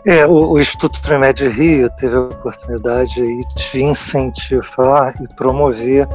É, 0.06 0.28
o, 0.28 0.52
o 0.52 0.60
Instituto 0.60 1.02
Tremed 1.02 1.48
Rio 1.50 1.90
teve 1.92 2.16
a 2.16 2.22
oportunidade 2.22 3.24
de 3.56 3.84
incentivar 3.84 5.14
e 5.22 5.28
promover 5.36 6.08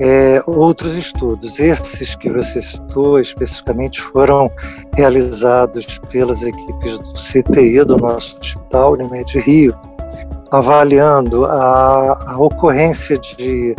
é, 0.00 0.40
outros 0.46 0.94
estudos. 0.94 1.58
Esses 1.58 2.14
que 2.14 2.30
você 2.30 2.60
citou 2.60 3.18
especificamente 3.18 4.00
foram 4.00 4.50
realizados 4.96 5.98
pelas 6.10 6.42
equipes 6.42 6.98
do 6.98 7.12
CTI 7.14 7.84
do 7.84 7.96
nosso 7.96 8.38
hospital, 8.38 8.92
Unimed 8.92 9.38
Rio, 9.40 9.74
avaliando 10.52 11.44
a, 11.44 12.30
a 12.30 12.38
ocorrência 12.38 13.18
de 13.18 13.74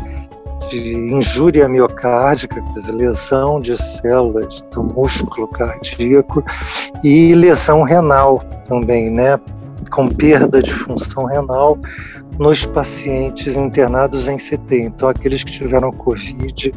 de 0.69 0.97
injúria 0.97 1.67
miocárdica, 1.67 2.61
quer 2.61 2.71
dizer, 2.71 2.93
lesão 2.93 3.59
de 3.59 3.75
células 3.77 4.61
do 4.71 4.83
músculo 4.83 5.47
cardíaco, 5.47 6.43
e 7.03 7.33
lesão 7.35 7.83
renal 7.83 8.43
também, 8.67 9.09
né? 9.09 9.39
Com 9.91 10.07
perda 10.07 10.61
de 10.61 10.71
função 10.71 11.25
renal 11.25 11.77
nos 12.37 12.65
pacientes 12.65 13.57
internados 13.57 14.29
em 14.29 14.37
CT, 14.37 14.81
então 14.81 15.09
aqueles 15.09 15.43
que 15.43 15.51
tiveram 15.51 15.91
Covid 15.91 16.71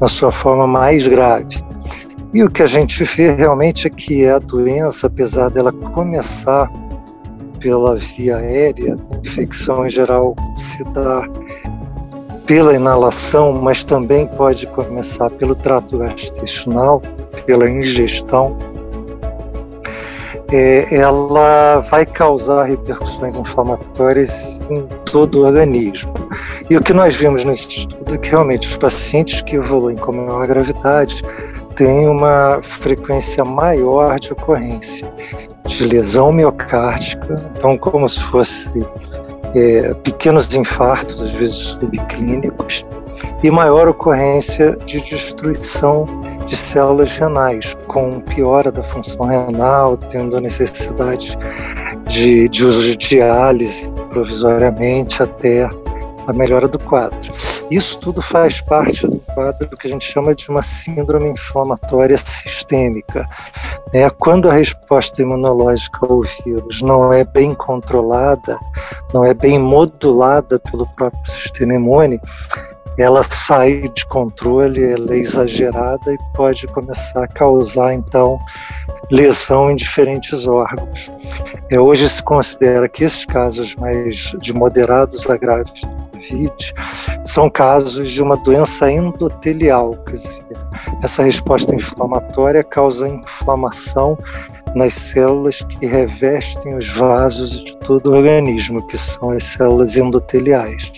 na 0.00 0.08
sua 0.08 0.32
forma 0.32 0.66
mais 0.66 1.06
grave. 1.06 1.62
E 2.34 2.44
o 2.44 2.50
que 2.50 2.62
a 2.62 2.66
gente 2.66 3.02
vê 3.04 3.32
realmente 3.32 3.86
é 3.86 3.90
que 3.90 4.26
a 4.26 4.38
doença, 4.38 5.06
apesar 5.06 5.50
dela 5.50 5.72
começar 5.72 6.70
pela 7.58 7.98
via 7.98 8.36
aérea, 8.36 8.96
a 9.12 9.16
infecção 9.16 9.86
em 9.86 9.90
geral 9.90 10.34
se 10.56 10.82
dá 10.84 11.22
pela 12.50 12.74
inalação, 12.74 13.52
mas 13.52 13.84
também 13.84 14.26
pode 14.26 14.66
começar 14.66 15.30
pelo 15.30 15.54
trato 15.54 15.98
gastrointestinal, 15.98 17.00
pela 17.46 17.70
ingestão, 17.70 18.58
é, 20.50 20.92
ela 20.92 21.78
vai 21.78 22.04
causar 22.04 22.64
repercussões 22.64 23.36
inflamatórias 23.36 24.60
em 24.68 24.82
todo 25.04 25.42
o 25.42 25.46
organismo. 25.46 26.12
E 26.68 26.76
o 26.76 26.82
que 26.82 26.92
nós 26.92 27.14
vimos 27.14 27.44
nesse 27.44 27.68
estudo 27.68 28.16
é 28.16 28.18
que 28.18 28.30
realmente 28.30 28.66
os 28.66 28.76
pacientes 28.76 29.42
que 29.42 29.54
evoluem 29.54 29.96
com 29.96 30.10
maior 30.10 30.44
gravidade 30.48 31.22
têm 31.76 32.08
uma 32.08 32.58
frequência 32.64 33.44
maior 33.44 34.18
de 34.18 34.32
ocorrência 34.32 35.08
de 35.68 35.86
lesão 35.86 36.32
miocárdica, 36.32 37.36
então 37.56 37.78
como 37.78 38.08
se 38.08 38.20
fosse 38.24 38.72
é, 39.54 39.94
pequenos 39.94 40.52
infartos, 40.54 41.22
às 41.22 41.32
vezes 41.32 41.56
subclínicos, 41.56 42.84
e 43.42 43.50
maior 43.50 43.88
ocorrência 43.88 44.76
de 44.84 45.00
destruição 45.00 46.06
de 46.46 46.56
células 46.56 47.16
renais, 47.16 47.76
com 47.86 48.20
piora 48.20 48.70
da 48.70 48.82
função 48.82 49.26
renal, 49.26 49.96
tendo 49.96 50.36
a 50.36 50.40
necessidade 50.40 51.36
de, 52.06 52.48
de 52.48 52.66
uso 52.66 52.82
de 52.82 52.96
diálise 52.96 53.88
provisoriamente 54.10 55.22
até 55.22 55.68
a 56.26 56.32
melhora 56.32 56.68
do 56.68 56.78
quadro. 56.78 57.32
Isso 57.70 58.00
tudo 58.00 58.20
faz 58.20 58.60
parte 58.60 59.06
do 59.06 59.18
quadro 59.20 59.76
que 59.76 59.86
a 59.86 59.90
gente 59.90 60.10
chama 60.10 60.34
de 60.34 60.48
uma 60.48 60.60
síndrome 60.60 61.30
inflamatória 61.30 62.18
sistêmica. 62.18 63.28
É, 63.92 64.10
quando 64.10 64.50
a 64.50 64.54
resposta 64.54 65.22
imunológica 65.22 65.98
ao 66.02 66.22
vírus 66.22 66.82
não 66.82 67.12
é 67.12 67.24
bem 67.24 67.54
controlada, 67.54 68.58
não 69.14 69.24
é 69.24 69.32
bem 69.32 69.58
modulada 69.58 70.58
pelo 70.58 70.86
próprio 70.94 71.30
sistema 71.30 71.74
imune, 71.74 72.20
ela 72.98 73.22
sai 73.22 73.88
de 73.94 74.04
controle, 74.06 74.92
ela 74.92 75.14
é 75.14 75.18
exagerada 75.18 76.12
e 76.12 76.18
pode 76.34 76.66
começar 76.66 77.24
a 77.24 77.28
causar, 77.28 77.94
então, 77.94 78.38
lesão 79.10 79.70
em 79.70 79.76
diferentes 79.76 80.46
órgãos. 80.46 81.10
É, 81.70 81.80
hoje 81.80 82.08
se 82.08 82.22
considera 82.22 82.88
que 82.88 83.04
esses 83.04 83.24
casos 83.24 83.74
mais 83.76 84.34
de 84.40 84.52
moderados 84.52 85.28
a 85.28 85.36
graves 85.36 85.80
do 85.80 85.96
Covid 86.10 86.74
são 87.24 87.48
casos 87.48 88.10
de 88.10 88.22
uma 88.22 88.36
doença 88.38 88.90
endotelial, 88.90 89.94
quer 90.06 90.16
dizer, 90.16 90.44
essa 91.02 91.22
resposta 91.22 91.74
inflamatória 91.74 92.62
causa 92.62 93.08
inflamação 93.08 94.18
nas 94.74 94.94
células 94.94 95.62
que 95.62 95.86
revestem 95.86 96.76
os 96.76 96.88
vasos 96.92 97.64
de 97.64 97.76
todo 97.78 98.10
o 98.10 98.16
organismo, 98.16 98.86
que 98.86 98.96
são 98.96 99.30
as 99.30 99.44
células 99.44 99.96
endoteliais. 99.96 100.92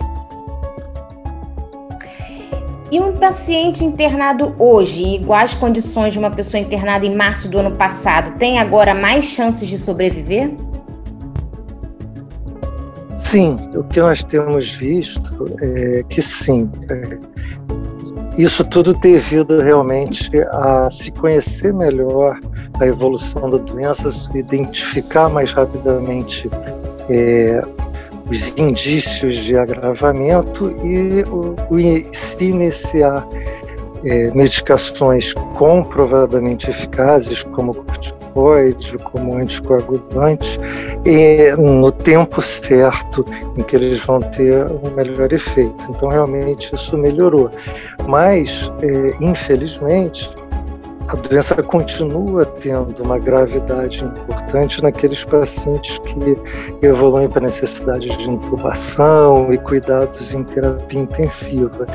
Paciente 3.22 3.84
internado 3.84 4.52
hoje, 4.58 5.04
em 5.04 5.14
iguais 5.14 5.54
condições 5.54 6.12
de 6.12 6.18
uma 6.18 6.32
pessoa 6.32 6.60
internada 6.60 7.06
em 7.06 7.14
março 7.14 7.48
do 7.48 7.56
ano 7.56 7.70
passado, 7.76 8.36
tem 8.36 8.58
agora 8.58 8.96
mais 8.96 9.26
chances 9.26 9.68
de 9.68 9.78
sobreviver? 9.78 10.50
Sim, 13.16 13.54
o 13.76 13.84
que 13.84 14.00
nós 14.00 14.24
temos 14.24 14.74
visto 14.74 15.46
é 15.62 16.02
que 16.08 16.20
sim. 16.20 16.68
É, 16.90 17.18
isso 18.36 18.64
tudo 18.64 18.92
devido 18.92 19.60
realmente 19.60 20.28
a 20.50 20.90
se 20.90 21.12
conhecer 21.12 21.72
melhor 21.72 22.40
a 22.80 22.86
evolução 22.86 23.48
da 23.48 23.58
doença, 23.58 24.08
identificar 24.34 25.28
mais 25.28 25.52
rapidamente 25.52 26.50
é, 27.08 27.62
os 28.32 28.56
indícios 28.56 29.36
de 29.36 29.58
agravamento 29.58 30.70
e 30.82 31.22
o, 31.24 31.54
o 31.70 32.14
se 32.14 32.44
iniciar 32.44 33.28
é, 34.06 34.30
medicações 34.34 35.34
comprovadamente 35.54 36.70
eficazes, 36.70 37.42
como 37.44 37.74
corticoide, 37.74 38.96
como 38.98 39.36
anticoagulante, 39.36 40.58
e 41.04 41.54
no 41.58 41.92
tempo 41.92 42.40
certo 42.40 43.24
em 43.58 43.62
que 43.62 43.76
eles 43.76 44.02
vão 44.02 44.20
ter 44.20 44.64
um 44.64 44.90
melhor 44.96 45.30
efeito. 45.30 45.84
Então, 45.90 46.08
realmente, 46.08 46.74
isso 46.74 46.96
melhorou. 46.96 47.50
Mas, 48.08 48.72
é, 48.80 49.24
infelizmente, 49.24 50.30
a 51.12 51.16
doença 51.16 51.62
continua 51.62 52.46
tendo 52.46 53.02
uma 53.02 53.18
gravidade 53.18 54.02
importante 54.02 54.82
naqueles 54.82 55.22
pacientes 55.26 55.98
que 55.98 56.86
evoluem 56.86 57.28
para 57.28 57.42
necessidade 57.42 58.08
de 58.16 58.30
intubação 58.30 59.52
e 59.52 59.58
cuidados 59.58 60.32
em 60.32 60.42
terapia 60.42 61.00
intensiva. 61.00 61.86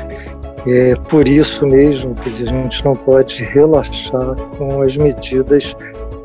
É 0.68 0.94
por 1.08 1.26
isso 1.26 1.66
mesmo 1.66 2.14
que 2.14 2.28
a 2.28 2.32
gente 2.32 2.84
não 2.84 2.94
pode 2.94 3.42
relaxar 3.42 4.36
com 4.56 4.82
as 4.82 4.96
medidas 4.96 5.74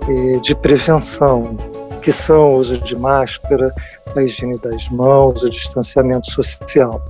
é, 0.08 0.38
de 0.38 0.56
prevenção, 0.56 1.58
que 2.00 2.12
são 2.12 2.54
o 2.54 2.58
uso 2.58 2.80
de 2.80 2.96
máscara, 2.96 3.74
a 4.16 4.22
higiene 4.22 4.60
das 4.60 4.88
mãos, 4.90 5.42
o 5.42 5.50
distanciamento 5.50 6.30
social. 6.30 7.02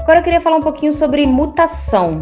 Agora 0.00 0.18
eu 0.18 0.24
queria 0.24 0.40
falar 0.40 0.56
um 0.56 0.62
pouquinho 0.62 0.92
sobre 0.92 1.24
mutação 1.28 2.18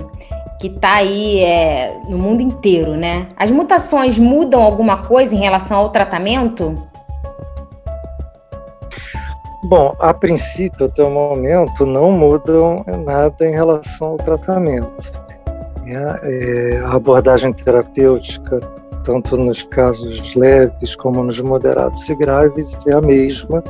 que 0.61 0.67
está 0.67 0.97
aí 0.97 1.41
é, 1.41 1.99
no 2.07 2.19
mundo 2.19 2.43
inteiro, 2.43 2.95
né? 2.95 3.29
As 3.35 3.51
mutações 3.51 4.19
mudam 4.19 4.61
alguma 4.61 4.99
coisa 4.99 5.35
em 5.35 5.39
relação 5.39 5.79
ao 5.79 5.89
tratamento? 5.89 6.77
Bom, 9.65 9.97
a 9.99 10.13
princípio, 10.13 10.87
até 10.87 11.03
o 11.03 11.11
momento, 11.11 11.87
não 11.87 12.13
mudam 12.13 12.85
nada 13.07 13.47
em 13.47 13.53
relação 13.53 14.09
ao 14.09 14.17
tratamento. 14.19 15.13
É, 15.87 16.83
a 16.85 16.95
abordagem 16.95 17.53
terapêutica, 17.55 18.59
tanto 19.03 19.39
nos 19.39 19.63
casos 19.65 20.35
leves 20.35 20.95
como 20.95 21.25
nos 21.25 21.41
moderados 21.41 22.07
e 22.09 22.15
graves, 22.15 22.77
é 22.87 22.93
a 22.93 23.01
mesma. 23.01 23.65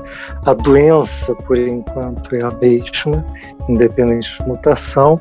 A 0.45 0.55
doença, 0.55 1.35
por 1.35 1.57
enquanto, 1.57 2.35
é 2.35 2.43
a 2.43 2.51
mesma, 2.51 3.25
independente 3.69 4.43
de 4.43 4.49
mutação 4.49 5.21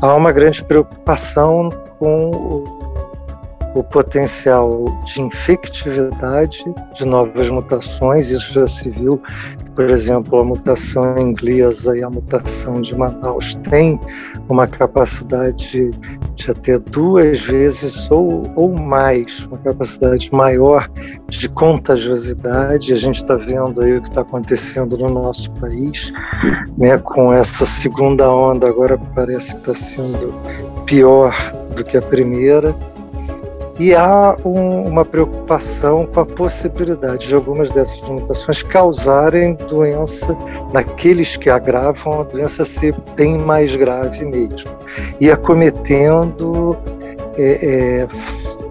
há 0.00 0.14
uma 0.14 0.32
grande 0.32 0.62
preocupação 0.64 1.68
com 1.98 2.85
o 3.76 3.84
potencial 3.84 4.84
de 5.04 5.20
infectividade 5.20 6.64
de 6.94 7.06
novas 7.06 7.50
mutações. 7.50 8.30
Isso 8.30 8.54
já 8.54 8.66
se 8.66 8.88
viu, 8.88 9.20
por 9.74 9.90
exemplo, 9.90 10.40
a 10.40 10.44
mutação 10.44 11.18
inglesa 11.18 11.96
e 11.96 12.02
a 12.02 12.08
mutação 12.08 12.80
de 12.80 12.96
Manaus 12.96 13.54
têm 13.68 14.00
uma 14.48 14.66
capacidade 14.66 15.90
de 16.34 16.50
até 16.50 16.78
duas 16.78 17.42
vezes 17.42 18.10
ou, 18.10 18.42
ou 18.54 18.72
mais, 18.72 19.46
uma 19.46 19.58
capacidade 19.58 20.30
maior 20.32 20.88
de 21.28 21.48
contagiosidade. 21.48 22.92
A 22.92 22.96
gente 22.96 23.16
está 23.16 23.36
vendo 23.36 23.82
aí 23.82 23.98
o 23.98 24.02
que 24.02 24.08
está 24.08 24.22
acontecendo 24.22 24.96
no 24.96 25.08
nosso 25.08 25.50
país, 25.52 26.10
né, 26.78 26.96
com 26.98 27.32
essa 27.32 27.66
segunda 27.66 28.30
onda, 28.30 28.68
agora 28.68 28.98
parece 29.14 29.54
que 29.54 29.60
está 29.60 29.74
sendo 29.74 30.32
pior 30.86 31.34
do 31.74 31.84
que 31.84 31.98
a 31.98 32.02
primeira. 32.02 32.74
E 33.78 33.94
há 33.94 34.34
um, 34.44 34.88
uma 34.88 35.04
preocupação 35.04 36.06
com 36.06 36.20
a 36.20 36.26
possibilidade 36.26 37.28
de 37.28 37.34
algumas 37.34 37.70
dessas 37.70 38.00
mutações 38.08 38.62
causarem 38.62 39.54
doença 39.68 40.36
naqueles 40.72 41.36
que 41.36 41.50
agravam 41.50 42.20
a 42.20 42.24
doença 42.24 42.64
ser 42.64 42.94
bem 43.16 43.36
mais 43.38 43.76
grave 43.76 44.24
mesmo 44.24 44.70
e 45.20 45.30
acometendo 45.30 46.76
é, 47.36 48.02
é, 48.02 48.08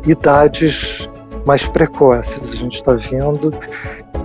idades 0.08 1.08
mais 1.46 1.68
precoces. 1.68 2.54
A 2.54 2.56
gente 2.56 2.78
está 2.78 2.94
vendo 2.94 3.52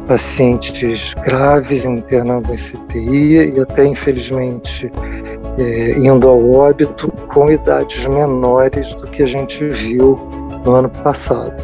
pacientes 0.06 1.14
graves 1.14 1.84
internando 1.84 2.52
em 2.52 2.56
CTI 2.56 3.54
e 3.54 3.60
até 3.60 3.86
infelizmente 3.86 4.90
é, 5.58 5.90
indo 5.98 6.26
ao 6.26 6.52
óbito 6.52 7.12
com 7.32 7.50
idades 7.50 8.06
menores 8.08 8.94
do 8.94 9.06
que 9.06 9.22
a 9.22 9.26
gente 9.26 9.62
viu 9.68 10.18
no 10.64 10.74
ano 10.74 10.88
passado. 10.88 11.54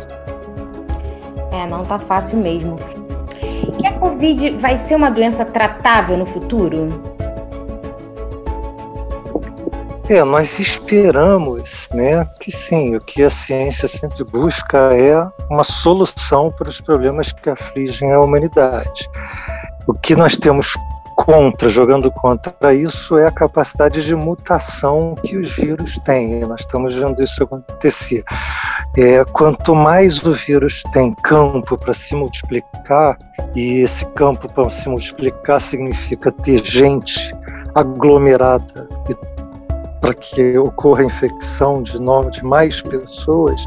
É, 1.52 1.66
não 1.66 1.82
tá 1.82 1.98
fácil 1.98 2.38
mesmo. 2.38 2.76
Que 3.78 3.86
a 3.86 3.92
Covid 3.98 4.58
vai 4.58 4.76
ser 4.76 4.94
uma 4.94 5.10
doença 5.10 5.44
tratável 5.44 6.16
no 6.16 6.26
futuro? 6.26 6.86
É, 10.08 10.22
nós 10.22 10.60
esperamos, 10.60 11.88
né, 11.92 12.24
que 12.38 12.52
sim, 12.52 12.94
o 12.94 13.00
que 13.00 13.24
a 13.24 13.30
ciência 13.30 13.88
sempre 13.88 14.22
busca 14.22 14.96
é 14.96 15.16
uma 15.50 15.64
solução 15.64 16.52
para 16.56 16.68
os 16.68 16.80
problemas 16.80 17.32
que 17.32 17.50
afligem 17.50 18.12
a 18.12 18.20
humanidade. 18.20 19.10
O 19.84 19.92
que 19.92 20.14
nós 20.14 20.36
temos 20.36 20.76
contra, 21.16 21.68
jogando 21.68 22.08
contra 22.12 22.72
isso, 22.72 23.18
é 23.18 23.26
a 23.26 23.32
capacidade 23.32 24.04
de 24.04 24.14
mutação 24.14 25.16
que 25.24 25.36
os 25.36 25.56
vírus 25.56 25.98
têm. 26.04 26.40
Nós 26.40 26.60
estamos 26.60 26.94
vendo 26.94 27.20
isso 27.20 27.42
acontecer. 27.42 28.22
É, 28.96 29.24
quanto 29.26 29.74
mais 29.74 30.22
o 30.22 30.32
vírus 30.32 30.82
tem 30.92 31.14
campo 31.22 31.76
para 31.76 31.92
se 31.92 32.14
multiplicar, 32.14 33.18
e 33.54 33.80
esse 33.80 34.04
campo 34.06 34.48
para 34.52 34.70
se 34.70 34.88
multiplicar 34.88 35.60
significa 35.60 36.30
ter 36.32 36.64
gente 36.64 37.34
aglomerada 37.74 38.88
para 40.00 40.14
que 40.14 40.56
ocorra 40.58 41.02
a 41.02 41.06
infecção 41.06 41.82
de, 41.82 41.98
de 42.30 42.44
mais 42.44 42.80
pessoas, 42.80 43.66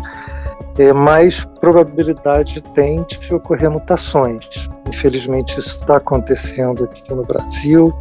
é, 0.79 0.93
mais 0.93 1.43
probabilidade 1.59 2.61
tem 2.73 3.03
de 3.03 3.33
ocorrer 3.33 3.69
mutações. 3.69 4.69
Infelizmente, 4.87 5.59
isso 5.59 5.77
está 5.77 5.97
acontecendo 5.97 6.85
aqui 6.85 7.13
no 7.13 7.23
Brasil, 7.23 7.93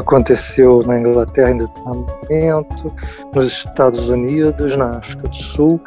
aconteceu 0.00 0.82
na 0.86 0.98
Inglaterra 0.98 1.50
em 1.50 1.58
determinado 1.58 2.92
nos 3.34 3.46
Estados 3.46 4.08
Unidos, 4.08 4.76
na 4.76 4.88
África 4.90 5.28
do 5.28 5.36
Sul. 5.36 5.80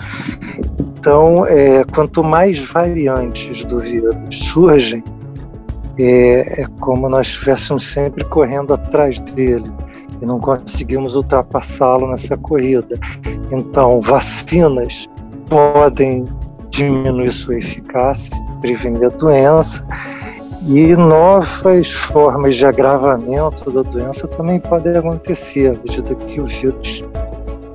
Então, 0.80 1.46
é, 1.46 1.84
quanto 1.94 2.24
mais 2.24 2.60
variantes 2.72 3.66
do 3.66 3.80
vírus 3.80 4.16
surgem, 4.32 5.04
é, 5.98 6.62
é 6.62 6.66
como 6.80 7.10
nós 7.10 7.28
estivéssemos 7.28 7.84
sempre 7.88 8.24
correndo 8.26 8.74
atrás 8.74 9.20
dele. 9.20 9.72
e 10.22 10.26
não 10.26 10.40
conseguimos 10.40 11.16
ultrapassá-lo 11.16 12.08
nessa 12.08 12.38
corrida. 12.38 12.98
Então, 13.52 14.00
vacinas 14.00 15.10
podem 15.50 16.26
diminuir 16.70 17.32
sua 17.32 17.58
eficácia, 17.58 18.36
prevenir 18.62 19.06
a 19.06 19.10
doença, 19.10 19.86
e 20.64 20.96
novas 20.96 21.94
formas 21.94 22.56
de 22.56 22.66
agravamento 22.66 23.72
da 23.72 23.82
doença 23.82 24.28
também 24.28 24.60
podem 24.60 24.98
acontecer 24.98 25.68
à 25.68 25.74
medida 25.74 26.16
que 26.16 26.40
o 26.40 26.46
vírus 26.46 27.04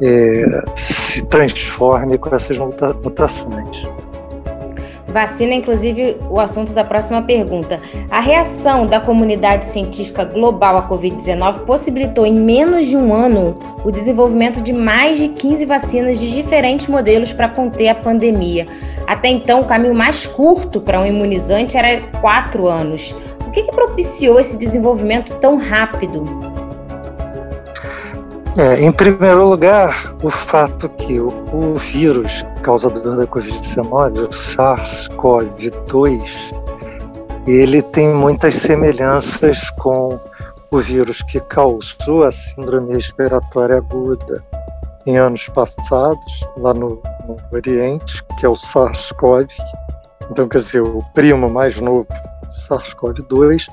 é, 0.03 0.45
se 0.77 1.23
transforme 1.27 2.19
com 2.19 2.35
essas 2.35 2.59
mutações. 2.59 3.87
Vacina, 5.13 5.55
inclusive, 5.55 6.17
o 6.29 6.41
assunto 6.41 6.73
da 6.73 6.85
próxima 6.85 7.23
pergunta. 7.23 7.81
A 8.11 8.21
reação 8.21 8.87
da 8.87 9.01
comunidade 9.01 9.67
científica 9.67 10.25
global 10.25 10.77
à 10.77 10.89
Covid-19 10.89 11.61
possibilitou 11.65 12.25
em 12.25 12.41
menos 12.41 12.87
de 12.87 12.97
um 12.97 13.13
ano 13.13 13.59
o 13.85 13.91
desenvolvimento 13.91 14.61
de 14.61 14.73
mais 14.73 15.19
de 15.19 15.29
15 15.29 15.67
vacinas 15.67 16.19
de 16.19 16.31
diferentes 16.33 16.87
modelos 16.87 17.33
para 17.33 17.49
conter 17.49 17.89
a 17.89 17.95
pandemia. 17.95 18.67
Até 19.07 19.29
então, 19.29 19.61
o 19.61 19.67
caminho 19.67 19.95
mais 19.95 20.27
curto 20.27 20.81
para 20.81 21.01
um 21.01 21.07
imunizante 21.07 21.77
era 21.77 22.01
quatro 22.21 22.69
anos. 22.69 23.15
O 23.47 23.51
que, 23.51 23.65
que 23.65 23.73
propiciou 23.73 24.39
esse 24.39 24.57
desenvolvimento 24.57 25.35
tão 25.37 25.57
rápido? 25.57 26.50
É, 28.61 28.79
em 28.79 28.93
primeiro 28.93 29.49
lugar, 29.49 30.15
o 30.23 30.29
fato 30.29 30.87
que 30.91 31.19
o, 31.19 31.29
o 31.51 31.77
vírus 31.77 32.45
causador 32.63 33.17
da 33.17 33.27
Covid-19, 33.27 34.19
o 34.19 34.29
SARS-CoV-2, 34.29 36.53
ele 37.47 37.81
tem 37.81 38.11
muitas 38.11 38.57
semelhanças 38.57 39.71
com 39.79 40.21
o 40.71 40.77
vírus 40.77 41.23
que 41.23 41.41
causou 41.41 42.25
a 42.25 42.31
síndrome 42.31 42.93
respiratória 42.93 43.79
aguda 43.79 44.45
em 45.07 45.17
anos 45.17 45.49
passados, 45.49 46.47
lá 46.59 46.75
no, 46.75 47.01
no 47.27 47.39
Oriente, 47.53 48.23
que 48.39 48.45
é 48.45 48.49
o 48.51 48.55
SARS-CoV. 48.55 49.47
Então, 50.31 50.47
quer 50.47 50.59
dizer, 50.59 50.83
o 50.83 51.03
primo 51.15 51.51
mais 51.51 51.81
novo 51.81 52.07
SARS-CoV-2 52.51 53.67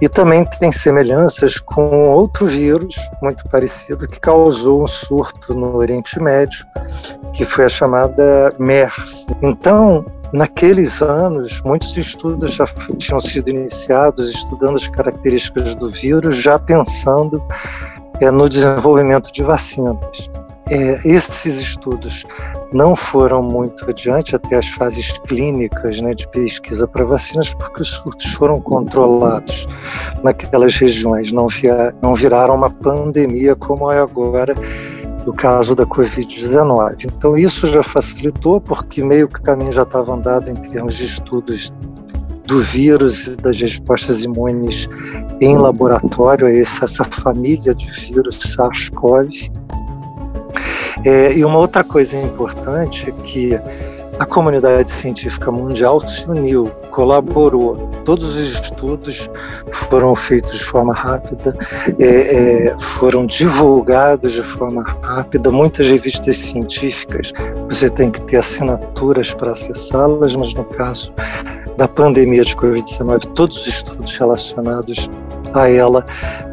e 0.00 0.08
também 0.08 0.44
tem 0.44 0.72
semelhanças 0.72 1.58
com 1.58 2.10
outro 2.10 2.46
vírus 2.46 2.94
muito 3.22 3.48
parecido 3.48 4.08
que 4.08 4.20
causou 4.20 4.82
um 4.82 4.86
surto 4.86 5.54
no 5.54 5.76
Oriente 5.76 6.20
Médio, 6.20 6.66
que 7.34 7.44
foi 7.44 7.66
a 7.66 7.68
chamada 7.68 8.52
MERS. 8.58 9.26
Então, 9.42 10.04
naqueles 10.32 11.02
anos, 11.02 11.60
muitos 11.62 11.96
estudos 11.96 12.54
já 12.54 12.64
tinham 12.98 13.20
sido 13.20 13.50
iniciados 13.50 14.30
estudando 14.30 14.74
as 14.74 14.88
características 14.88 15.74
do 15.76 15.90
vírus, 15.90 16.36
já 16.36 16.58
pensando 16.58 17.42
é, 18.20 18.30
no 18.30 18.48
desenvolvimento 18.48 19.32
de 19.32 19.42
vacinas. 19.42 20.30
É, 20.72 20.98
esses 21.04 21.58
estudos 21.58 22.24
não 22.72 22.96
foram 22.96 23.42
muito 23.42 23.84
adiante 23.90 24.34
até 24.34 24.56
as 24.56 24.68
fases 24.68 25.12
clínicas 25.28 26.00
né, 26.00 26.14
de 26.14 26.26
pesquisa 26.28 26.88
para 26.88 27.04
vacinas, 27.04 27.52
porque 27.52 27.82
os 27.82 27.88
surtos 27.88 28.32
foram 28.32 28.58
controlados 28.58 29.68
naquelas 30.24 30.74
regiões, 30.76 31.30
não, 31.30 31.46
via, 31.46 31.94
não 32.00 32.14
viraram 32.14 32.54
uma 32.54 32.70
pandemia 32.70 33.54
como 33.54 33.92
é 33.92 34.00
agora 34.00 34.54
no 35.26 35.34
caso 35.34 35.74
da 35.74 35.84
Covid-19. 35.84 37.04
Então, 37.04 37.36
isso 37.36 37.66
já 37.66 37.82
facilitou, 37.82 38.58
porque 38.58 39.04
meio 39.04 39.28
que 39.28 39.40
o 39.40 39.42
caminho 39.42 39.72
já 39.72 39.82
estava 39.82 40.14
andado 40.14 40.50
em 40.50 40.54
termos 40.54 40.96
de 40.96 41.04
estudos 41.04 41.70
do 42.46 42.60
vírus 42.60 43.26
e 43.26 43.36
das 43.36 43.60
respostas 43.60 44.24
imunes 44.24 44.88
em 45.42 45.58
laboratório, 45.58 46.46
essa, 46.48 46.86
essa 46.86 47.04
família 47.04 47.74
de 47.74 47.90
vírus 47.90 48.38
SARS-CoV 48.38 49.50
é, 51.04 51.32
e 51.32 51.44
uma 51.44 51.58
outra 51.58 51.82
coisa 51.84 52.16
importante 52.16 53.08
é 53.08 53.12
que 53.22 53.54
a 54.18 54.26
comunidade 54.26 54.90
científica 54.90 55.50
mundial 55.50 56.00
se 56.06 56.28
uniu, 56.28 56.66
colaborou. 56.90 57.76
Todos 58.04 58.36
os 58.36 58.60
estudos 58.60 59.28
foram 59.70 60.14
feitos 60.14 60.58
de 60.58 60.64
forma 60.64 60.92
rápida, 60.92 61.56
é, 61.98 62.68
é, 62.68 62.78
foram 62.78 63.26
divulgados 63.26 64.32
de 64.32 64.42
forma 64.42 64.82
rápida. 65.02 65.50
Muitas 65.50 65.88
revistas 65.88 66.36
científicas 66.36 67.32
você 67.68 67.88
tem 67.88 68.10
que 68.10 68.20
ter 68.22 68.36
assinaturas 68.36 69.32
para 69.34 69.52
acessá-las, 69.52 70.36
mas 70.36 70.54
no 70.54 70.64
caso 70.64 71.12
da 71.76 71.88
pandemia 71.88 72.44
de 72.44 72.54
Covid-19, 72.54 73.26
todos 73.34 73.58
os 73.58 73.66
estudos 73.66 74.16
relacionados 74.16 75.10
a 75.54 75.68
ela 75.68 76.04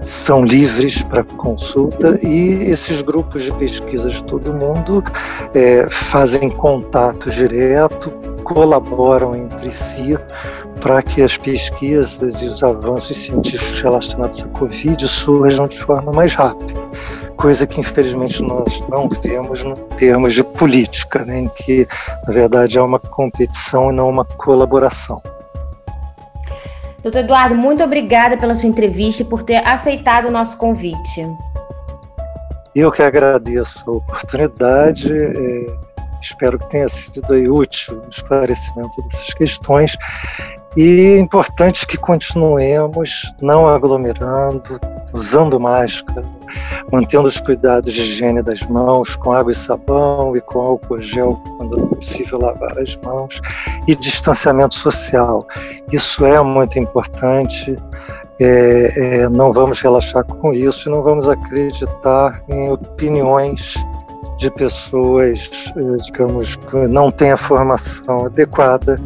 são 0.01 0.43
livres 0.43 1.03
para 1.03 1.23
consulta 1.23 2.17
e 2.25 2.69
esses 2.69 3.01
grupos 3.01 3.43
de 3.43 3.53
pesquisas 3.53 4.15
de 4.15 4.23
todo 4.23 4.53
mundo 4.53 5.03
é, 5.53 5.87
fazem 5.89 6.49
contato 6.49 7.29
direto, 7.29 8.11
colaboram 8.43 9.35
entre 9.35 9.71
si 9.71 10.17
para 10.81 11.01
que 11.01 11.21
as 11.21 11.37
pesquisas 11.37 12.41
e 12.41 12.47
os 12.47 12.63
avanços 12.63 13.17
científicos 13.17 13.81
relacionados 13.81 14.41
à 14.41 14.47
Covid 14.47 15.07
surjam 15.07 15.67
de 15.67 15.77
forma 15.79 16.11
mais 16.11 16.33
rápida, 16.33 16.79
coisa 17.35 17.67
que 17.67 17.81
infelizmente 17.81 18.41
nós 18.41 18.81
não 18.89 19.09
vemos 19.21 19.63
no 19.63 19.75
termos 19.75 20.33
de 20.33 20.43
política, 20.43 21.25
né, 21.25 21.41
em 21.41 21.49
que 21.49 21.87
na 22.27 22.33
verdade 22.33 22.77
é 22.77 22.81
uma 22.81 22.99
competição 22.99 23.91
e 23.91 23.93
não 23.93 24.09
uma 24.09 24.25
colaboração. 24.25 25.21
Doutor 27.01 27.19
Eduardo, 27.19 27.55
muito 27.55 27.83
obrigada 27.83 28.37
pela 28.37 28.53
sua 28.53 28.67
entrevista 28.67 29.23
e 29.23 29.25
por 29.25 29.43
ter 29.43 29.65
aceitado 29.65 30.27
o 30.27 30.31
nosso 30.31 30.57
convite. 30.57 31.25
Eu 32.75 32.91
que 32.91 33.01
agradeço 33.01 33.89
a 33.89 33.93
oportunidade. 33.93 35.11
É, 35.11 35.65
espero 36.21 36.59
que 36.59 36.69
tenha 36.69 36.89
sido 36.89 37.33
aí 37.33 37.49
útil 37.49 38.01
o 38.01 38.09
esclarecimento 38.09 39.01
dessas 39.03 39.33
questões. 39.33 39.97
E 40.77 41.15
é 41.15 41.19
importante 41.19 41.87
que 41.87 41.97
continuemos 41.97 43.33
não 43.41 43.67
aglomerando, 43.67 44.79
usando 45.13 45.59
máscara, 45.59 46.23
mantendo 46.91 47.27
os 47.27 47.39
cuidados 47.39 47.93
de 47.93 48.01
higiene 48.01 48.41
das 48.41 48.61
mãos 48.67 49.15
com 49.15 49.31
água 49.33 49.51
e 49.51 49.55
sabão 49.55 50.35
e 50.35 50.41
com 50.41 50.59
álcool 50.59 51.01
gel 51.01 51.41
quando 51.57 51.87
possível 51.87 52.39
lavar 52.39 52.77
as 52.77 52.97
mãos 53.05 53.41
e 53.87 53.95
distanciamento 53.95 54.75
social. 54.75 55.47
Isso 55.91 56.25
é 56.25 56.41
muito 56.41 56.79
importante. 56.79 57.75
É, 58.41 59.17
é, 59.23 59.29
não 59.29 59.51
vamos 59.51 59.81
relaxar 59.81 60.23
com 60.23 60.53
isso 60.53 60.89
não 60.89 61.03
vamos 61.03 61.27
acreditar 61.27 62.41
em 62.47 62.71
opiniões 62.71 63.75
de 64.37 64.49
pessoas, 64.51 65.51
é, 65.75 65.95
digamos, 66.03 66.55
que 66.55 66.87
não 66.87 67.11
têm 67.11 67.31
a 67.31 67.37
formação 67.37 68.25
adequada 68.25 68.97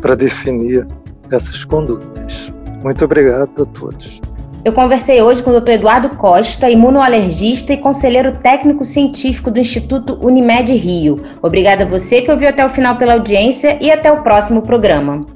para 0.00 0.16
definir 0.16 0.86
essas 1.30 1.64
condutas. 1.64 2.52
Muito 2.82 3.04
obrigado 3.04 3.62
a 3.62 3.66
todos. 3.66 4.20
Eu 4.64 4.72
conversei 4.72 5.20
hoje 5.20 5.42
com 5.42 5.50
o 5.50 5.60
Dr. 5.60 5.72
Eduardo 5.72 6.16
Costa, 6.16 6.70
imunoalergista 6.70 7.74
e 7.74 7.76
conselheiro 7.76 8.32
técnico 8.38 8.82
científico 8.82 9.50
do 9.50 9.60
Instituto 9.60 10.18
Unimed 10.22 10.74
Rio. 10.74 11.22
Obrigada 11.42 11.84
a 11.84 11.86
você 11.86 12.22
que 12.22 12.30
ouviu 12.30 12.48
até 12.48 12.64
o 12.64 12.70
final 12.70 12.96
pela 12.96 13.12
audiência 13.12 13.76
e 13.78 13.90
até 13.90 14.10
o 14.10 14.22
próximo 14.22 14.62
programa. 14.62 15.26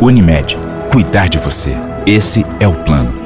Unimed, 0.00 0.58
cuidar 0.92 1.28
de 1.28 1.38
você. 1.38 1.76
Esse 2.04 2.44
é 2.58 2.66
o 2.66 2.74
plano. 2.74 3.19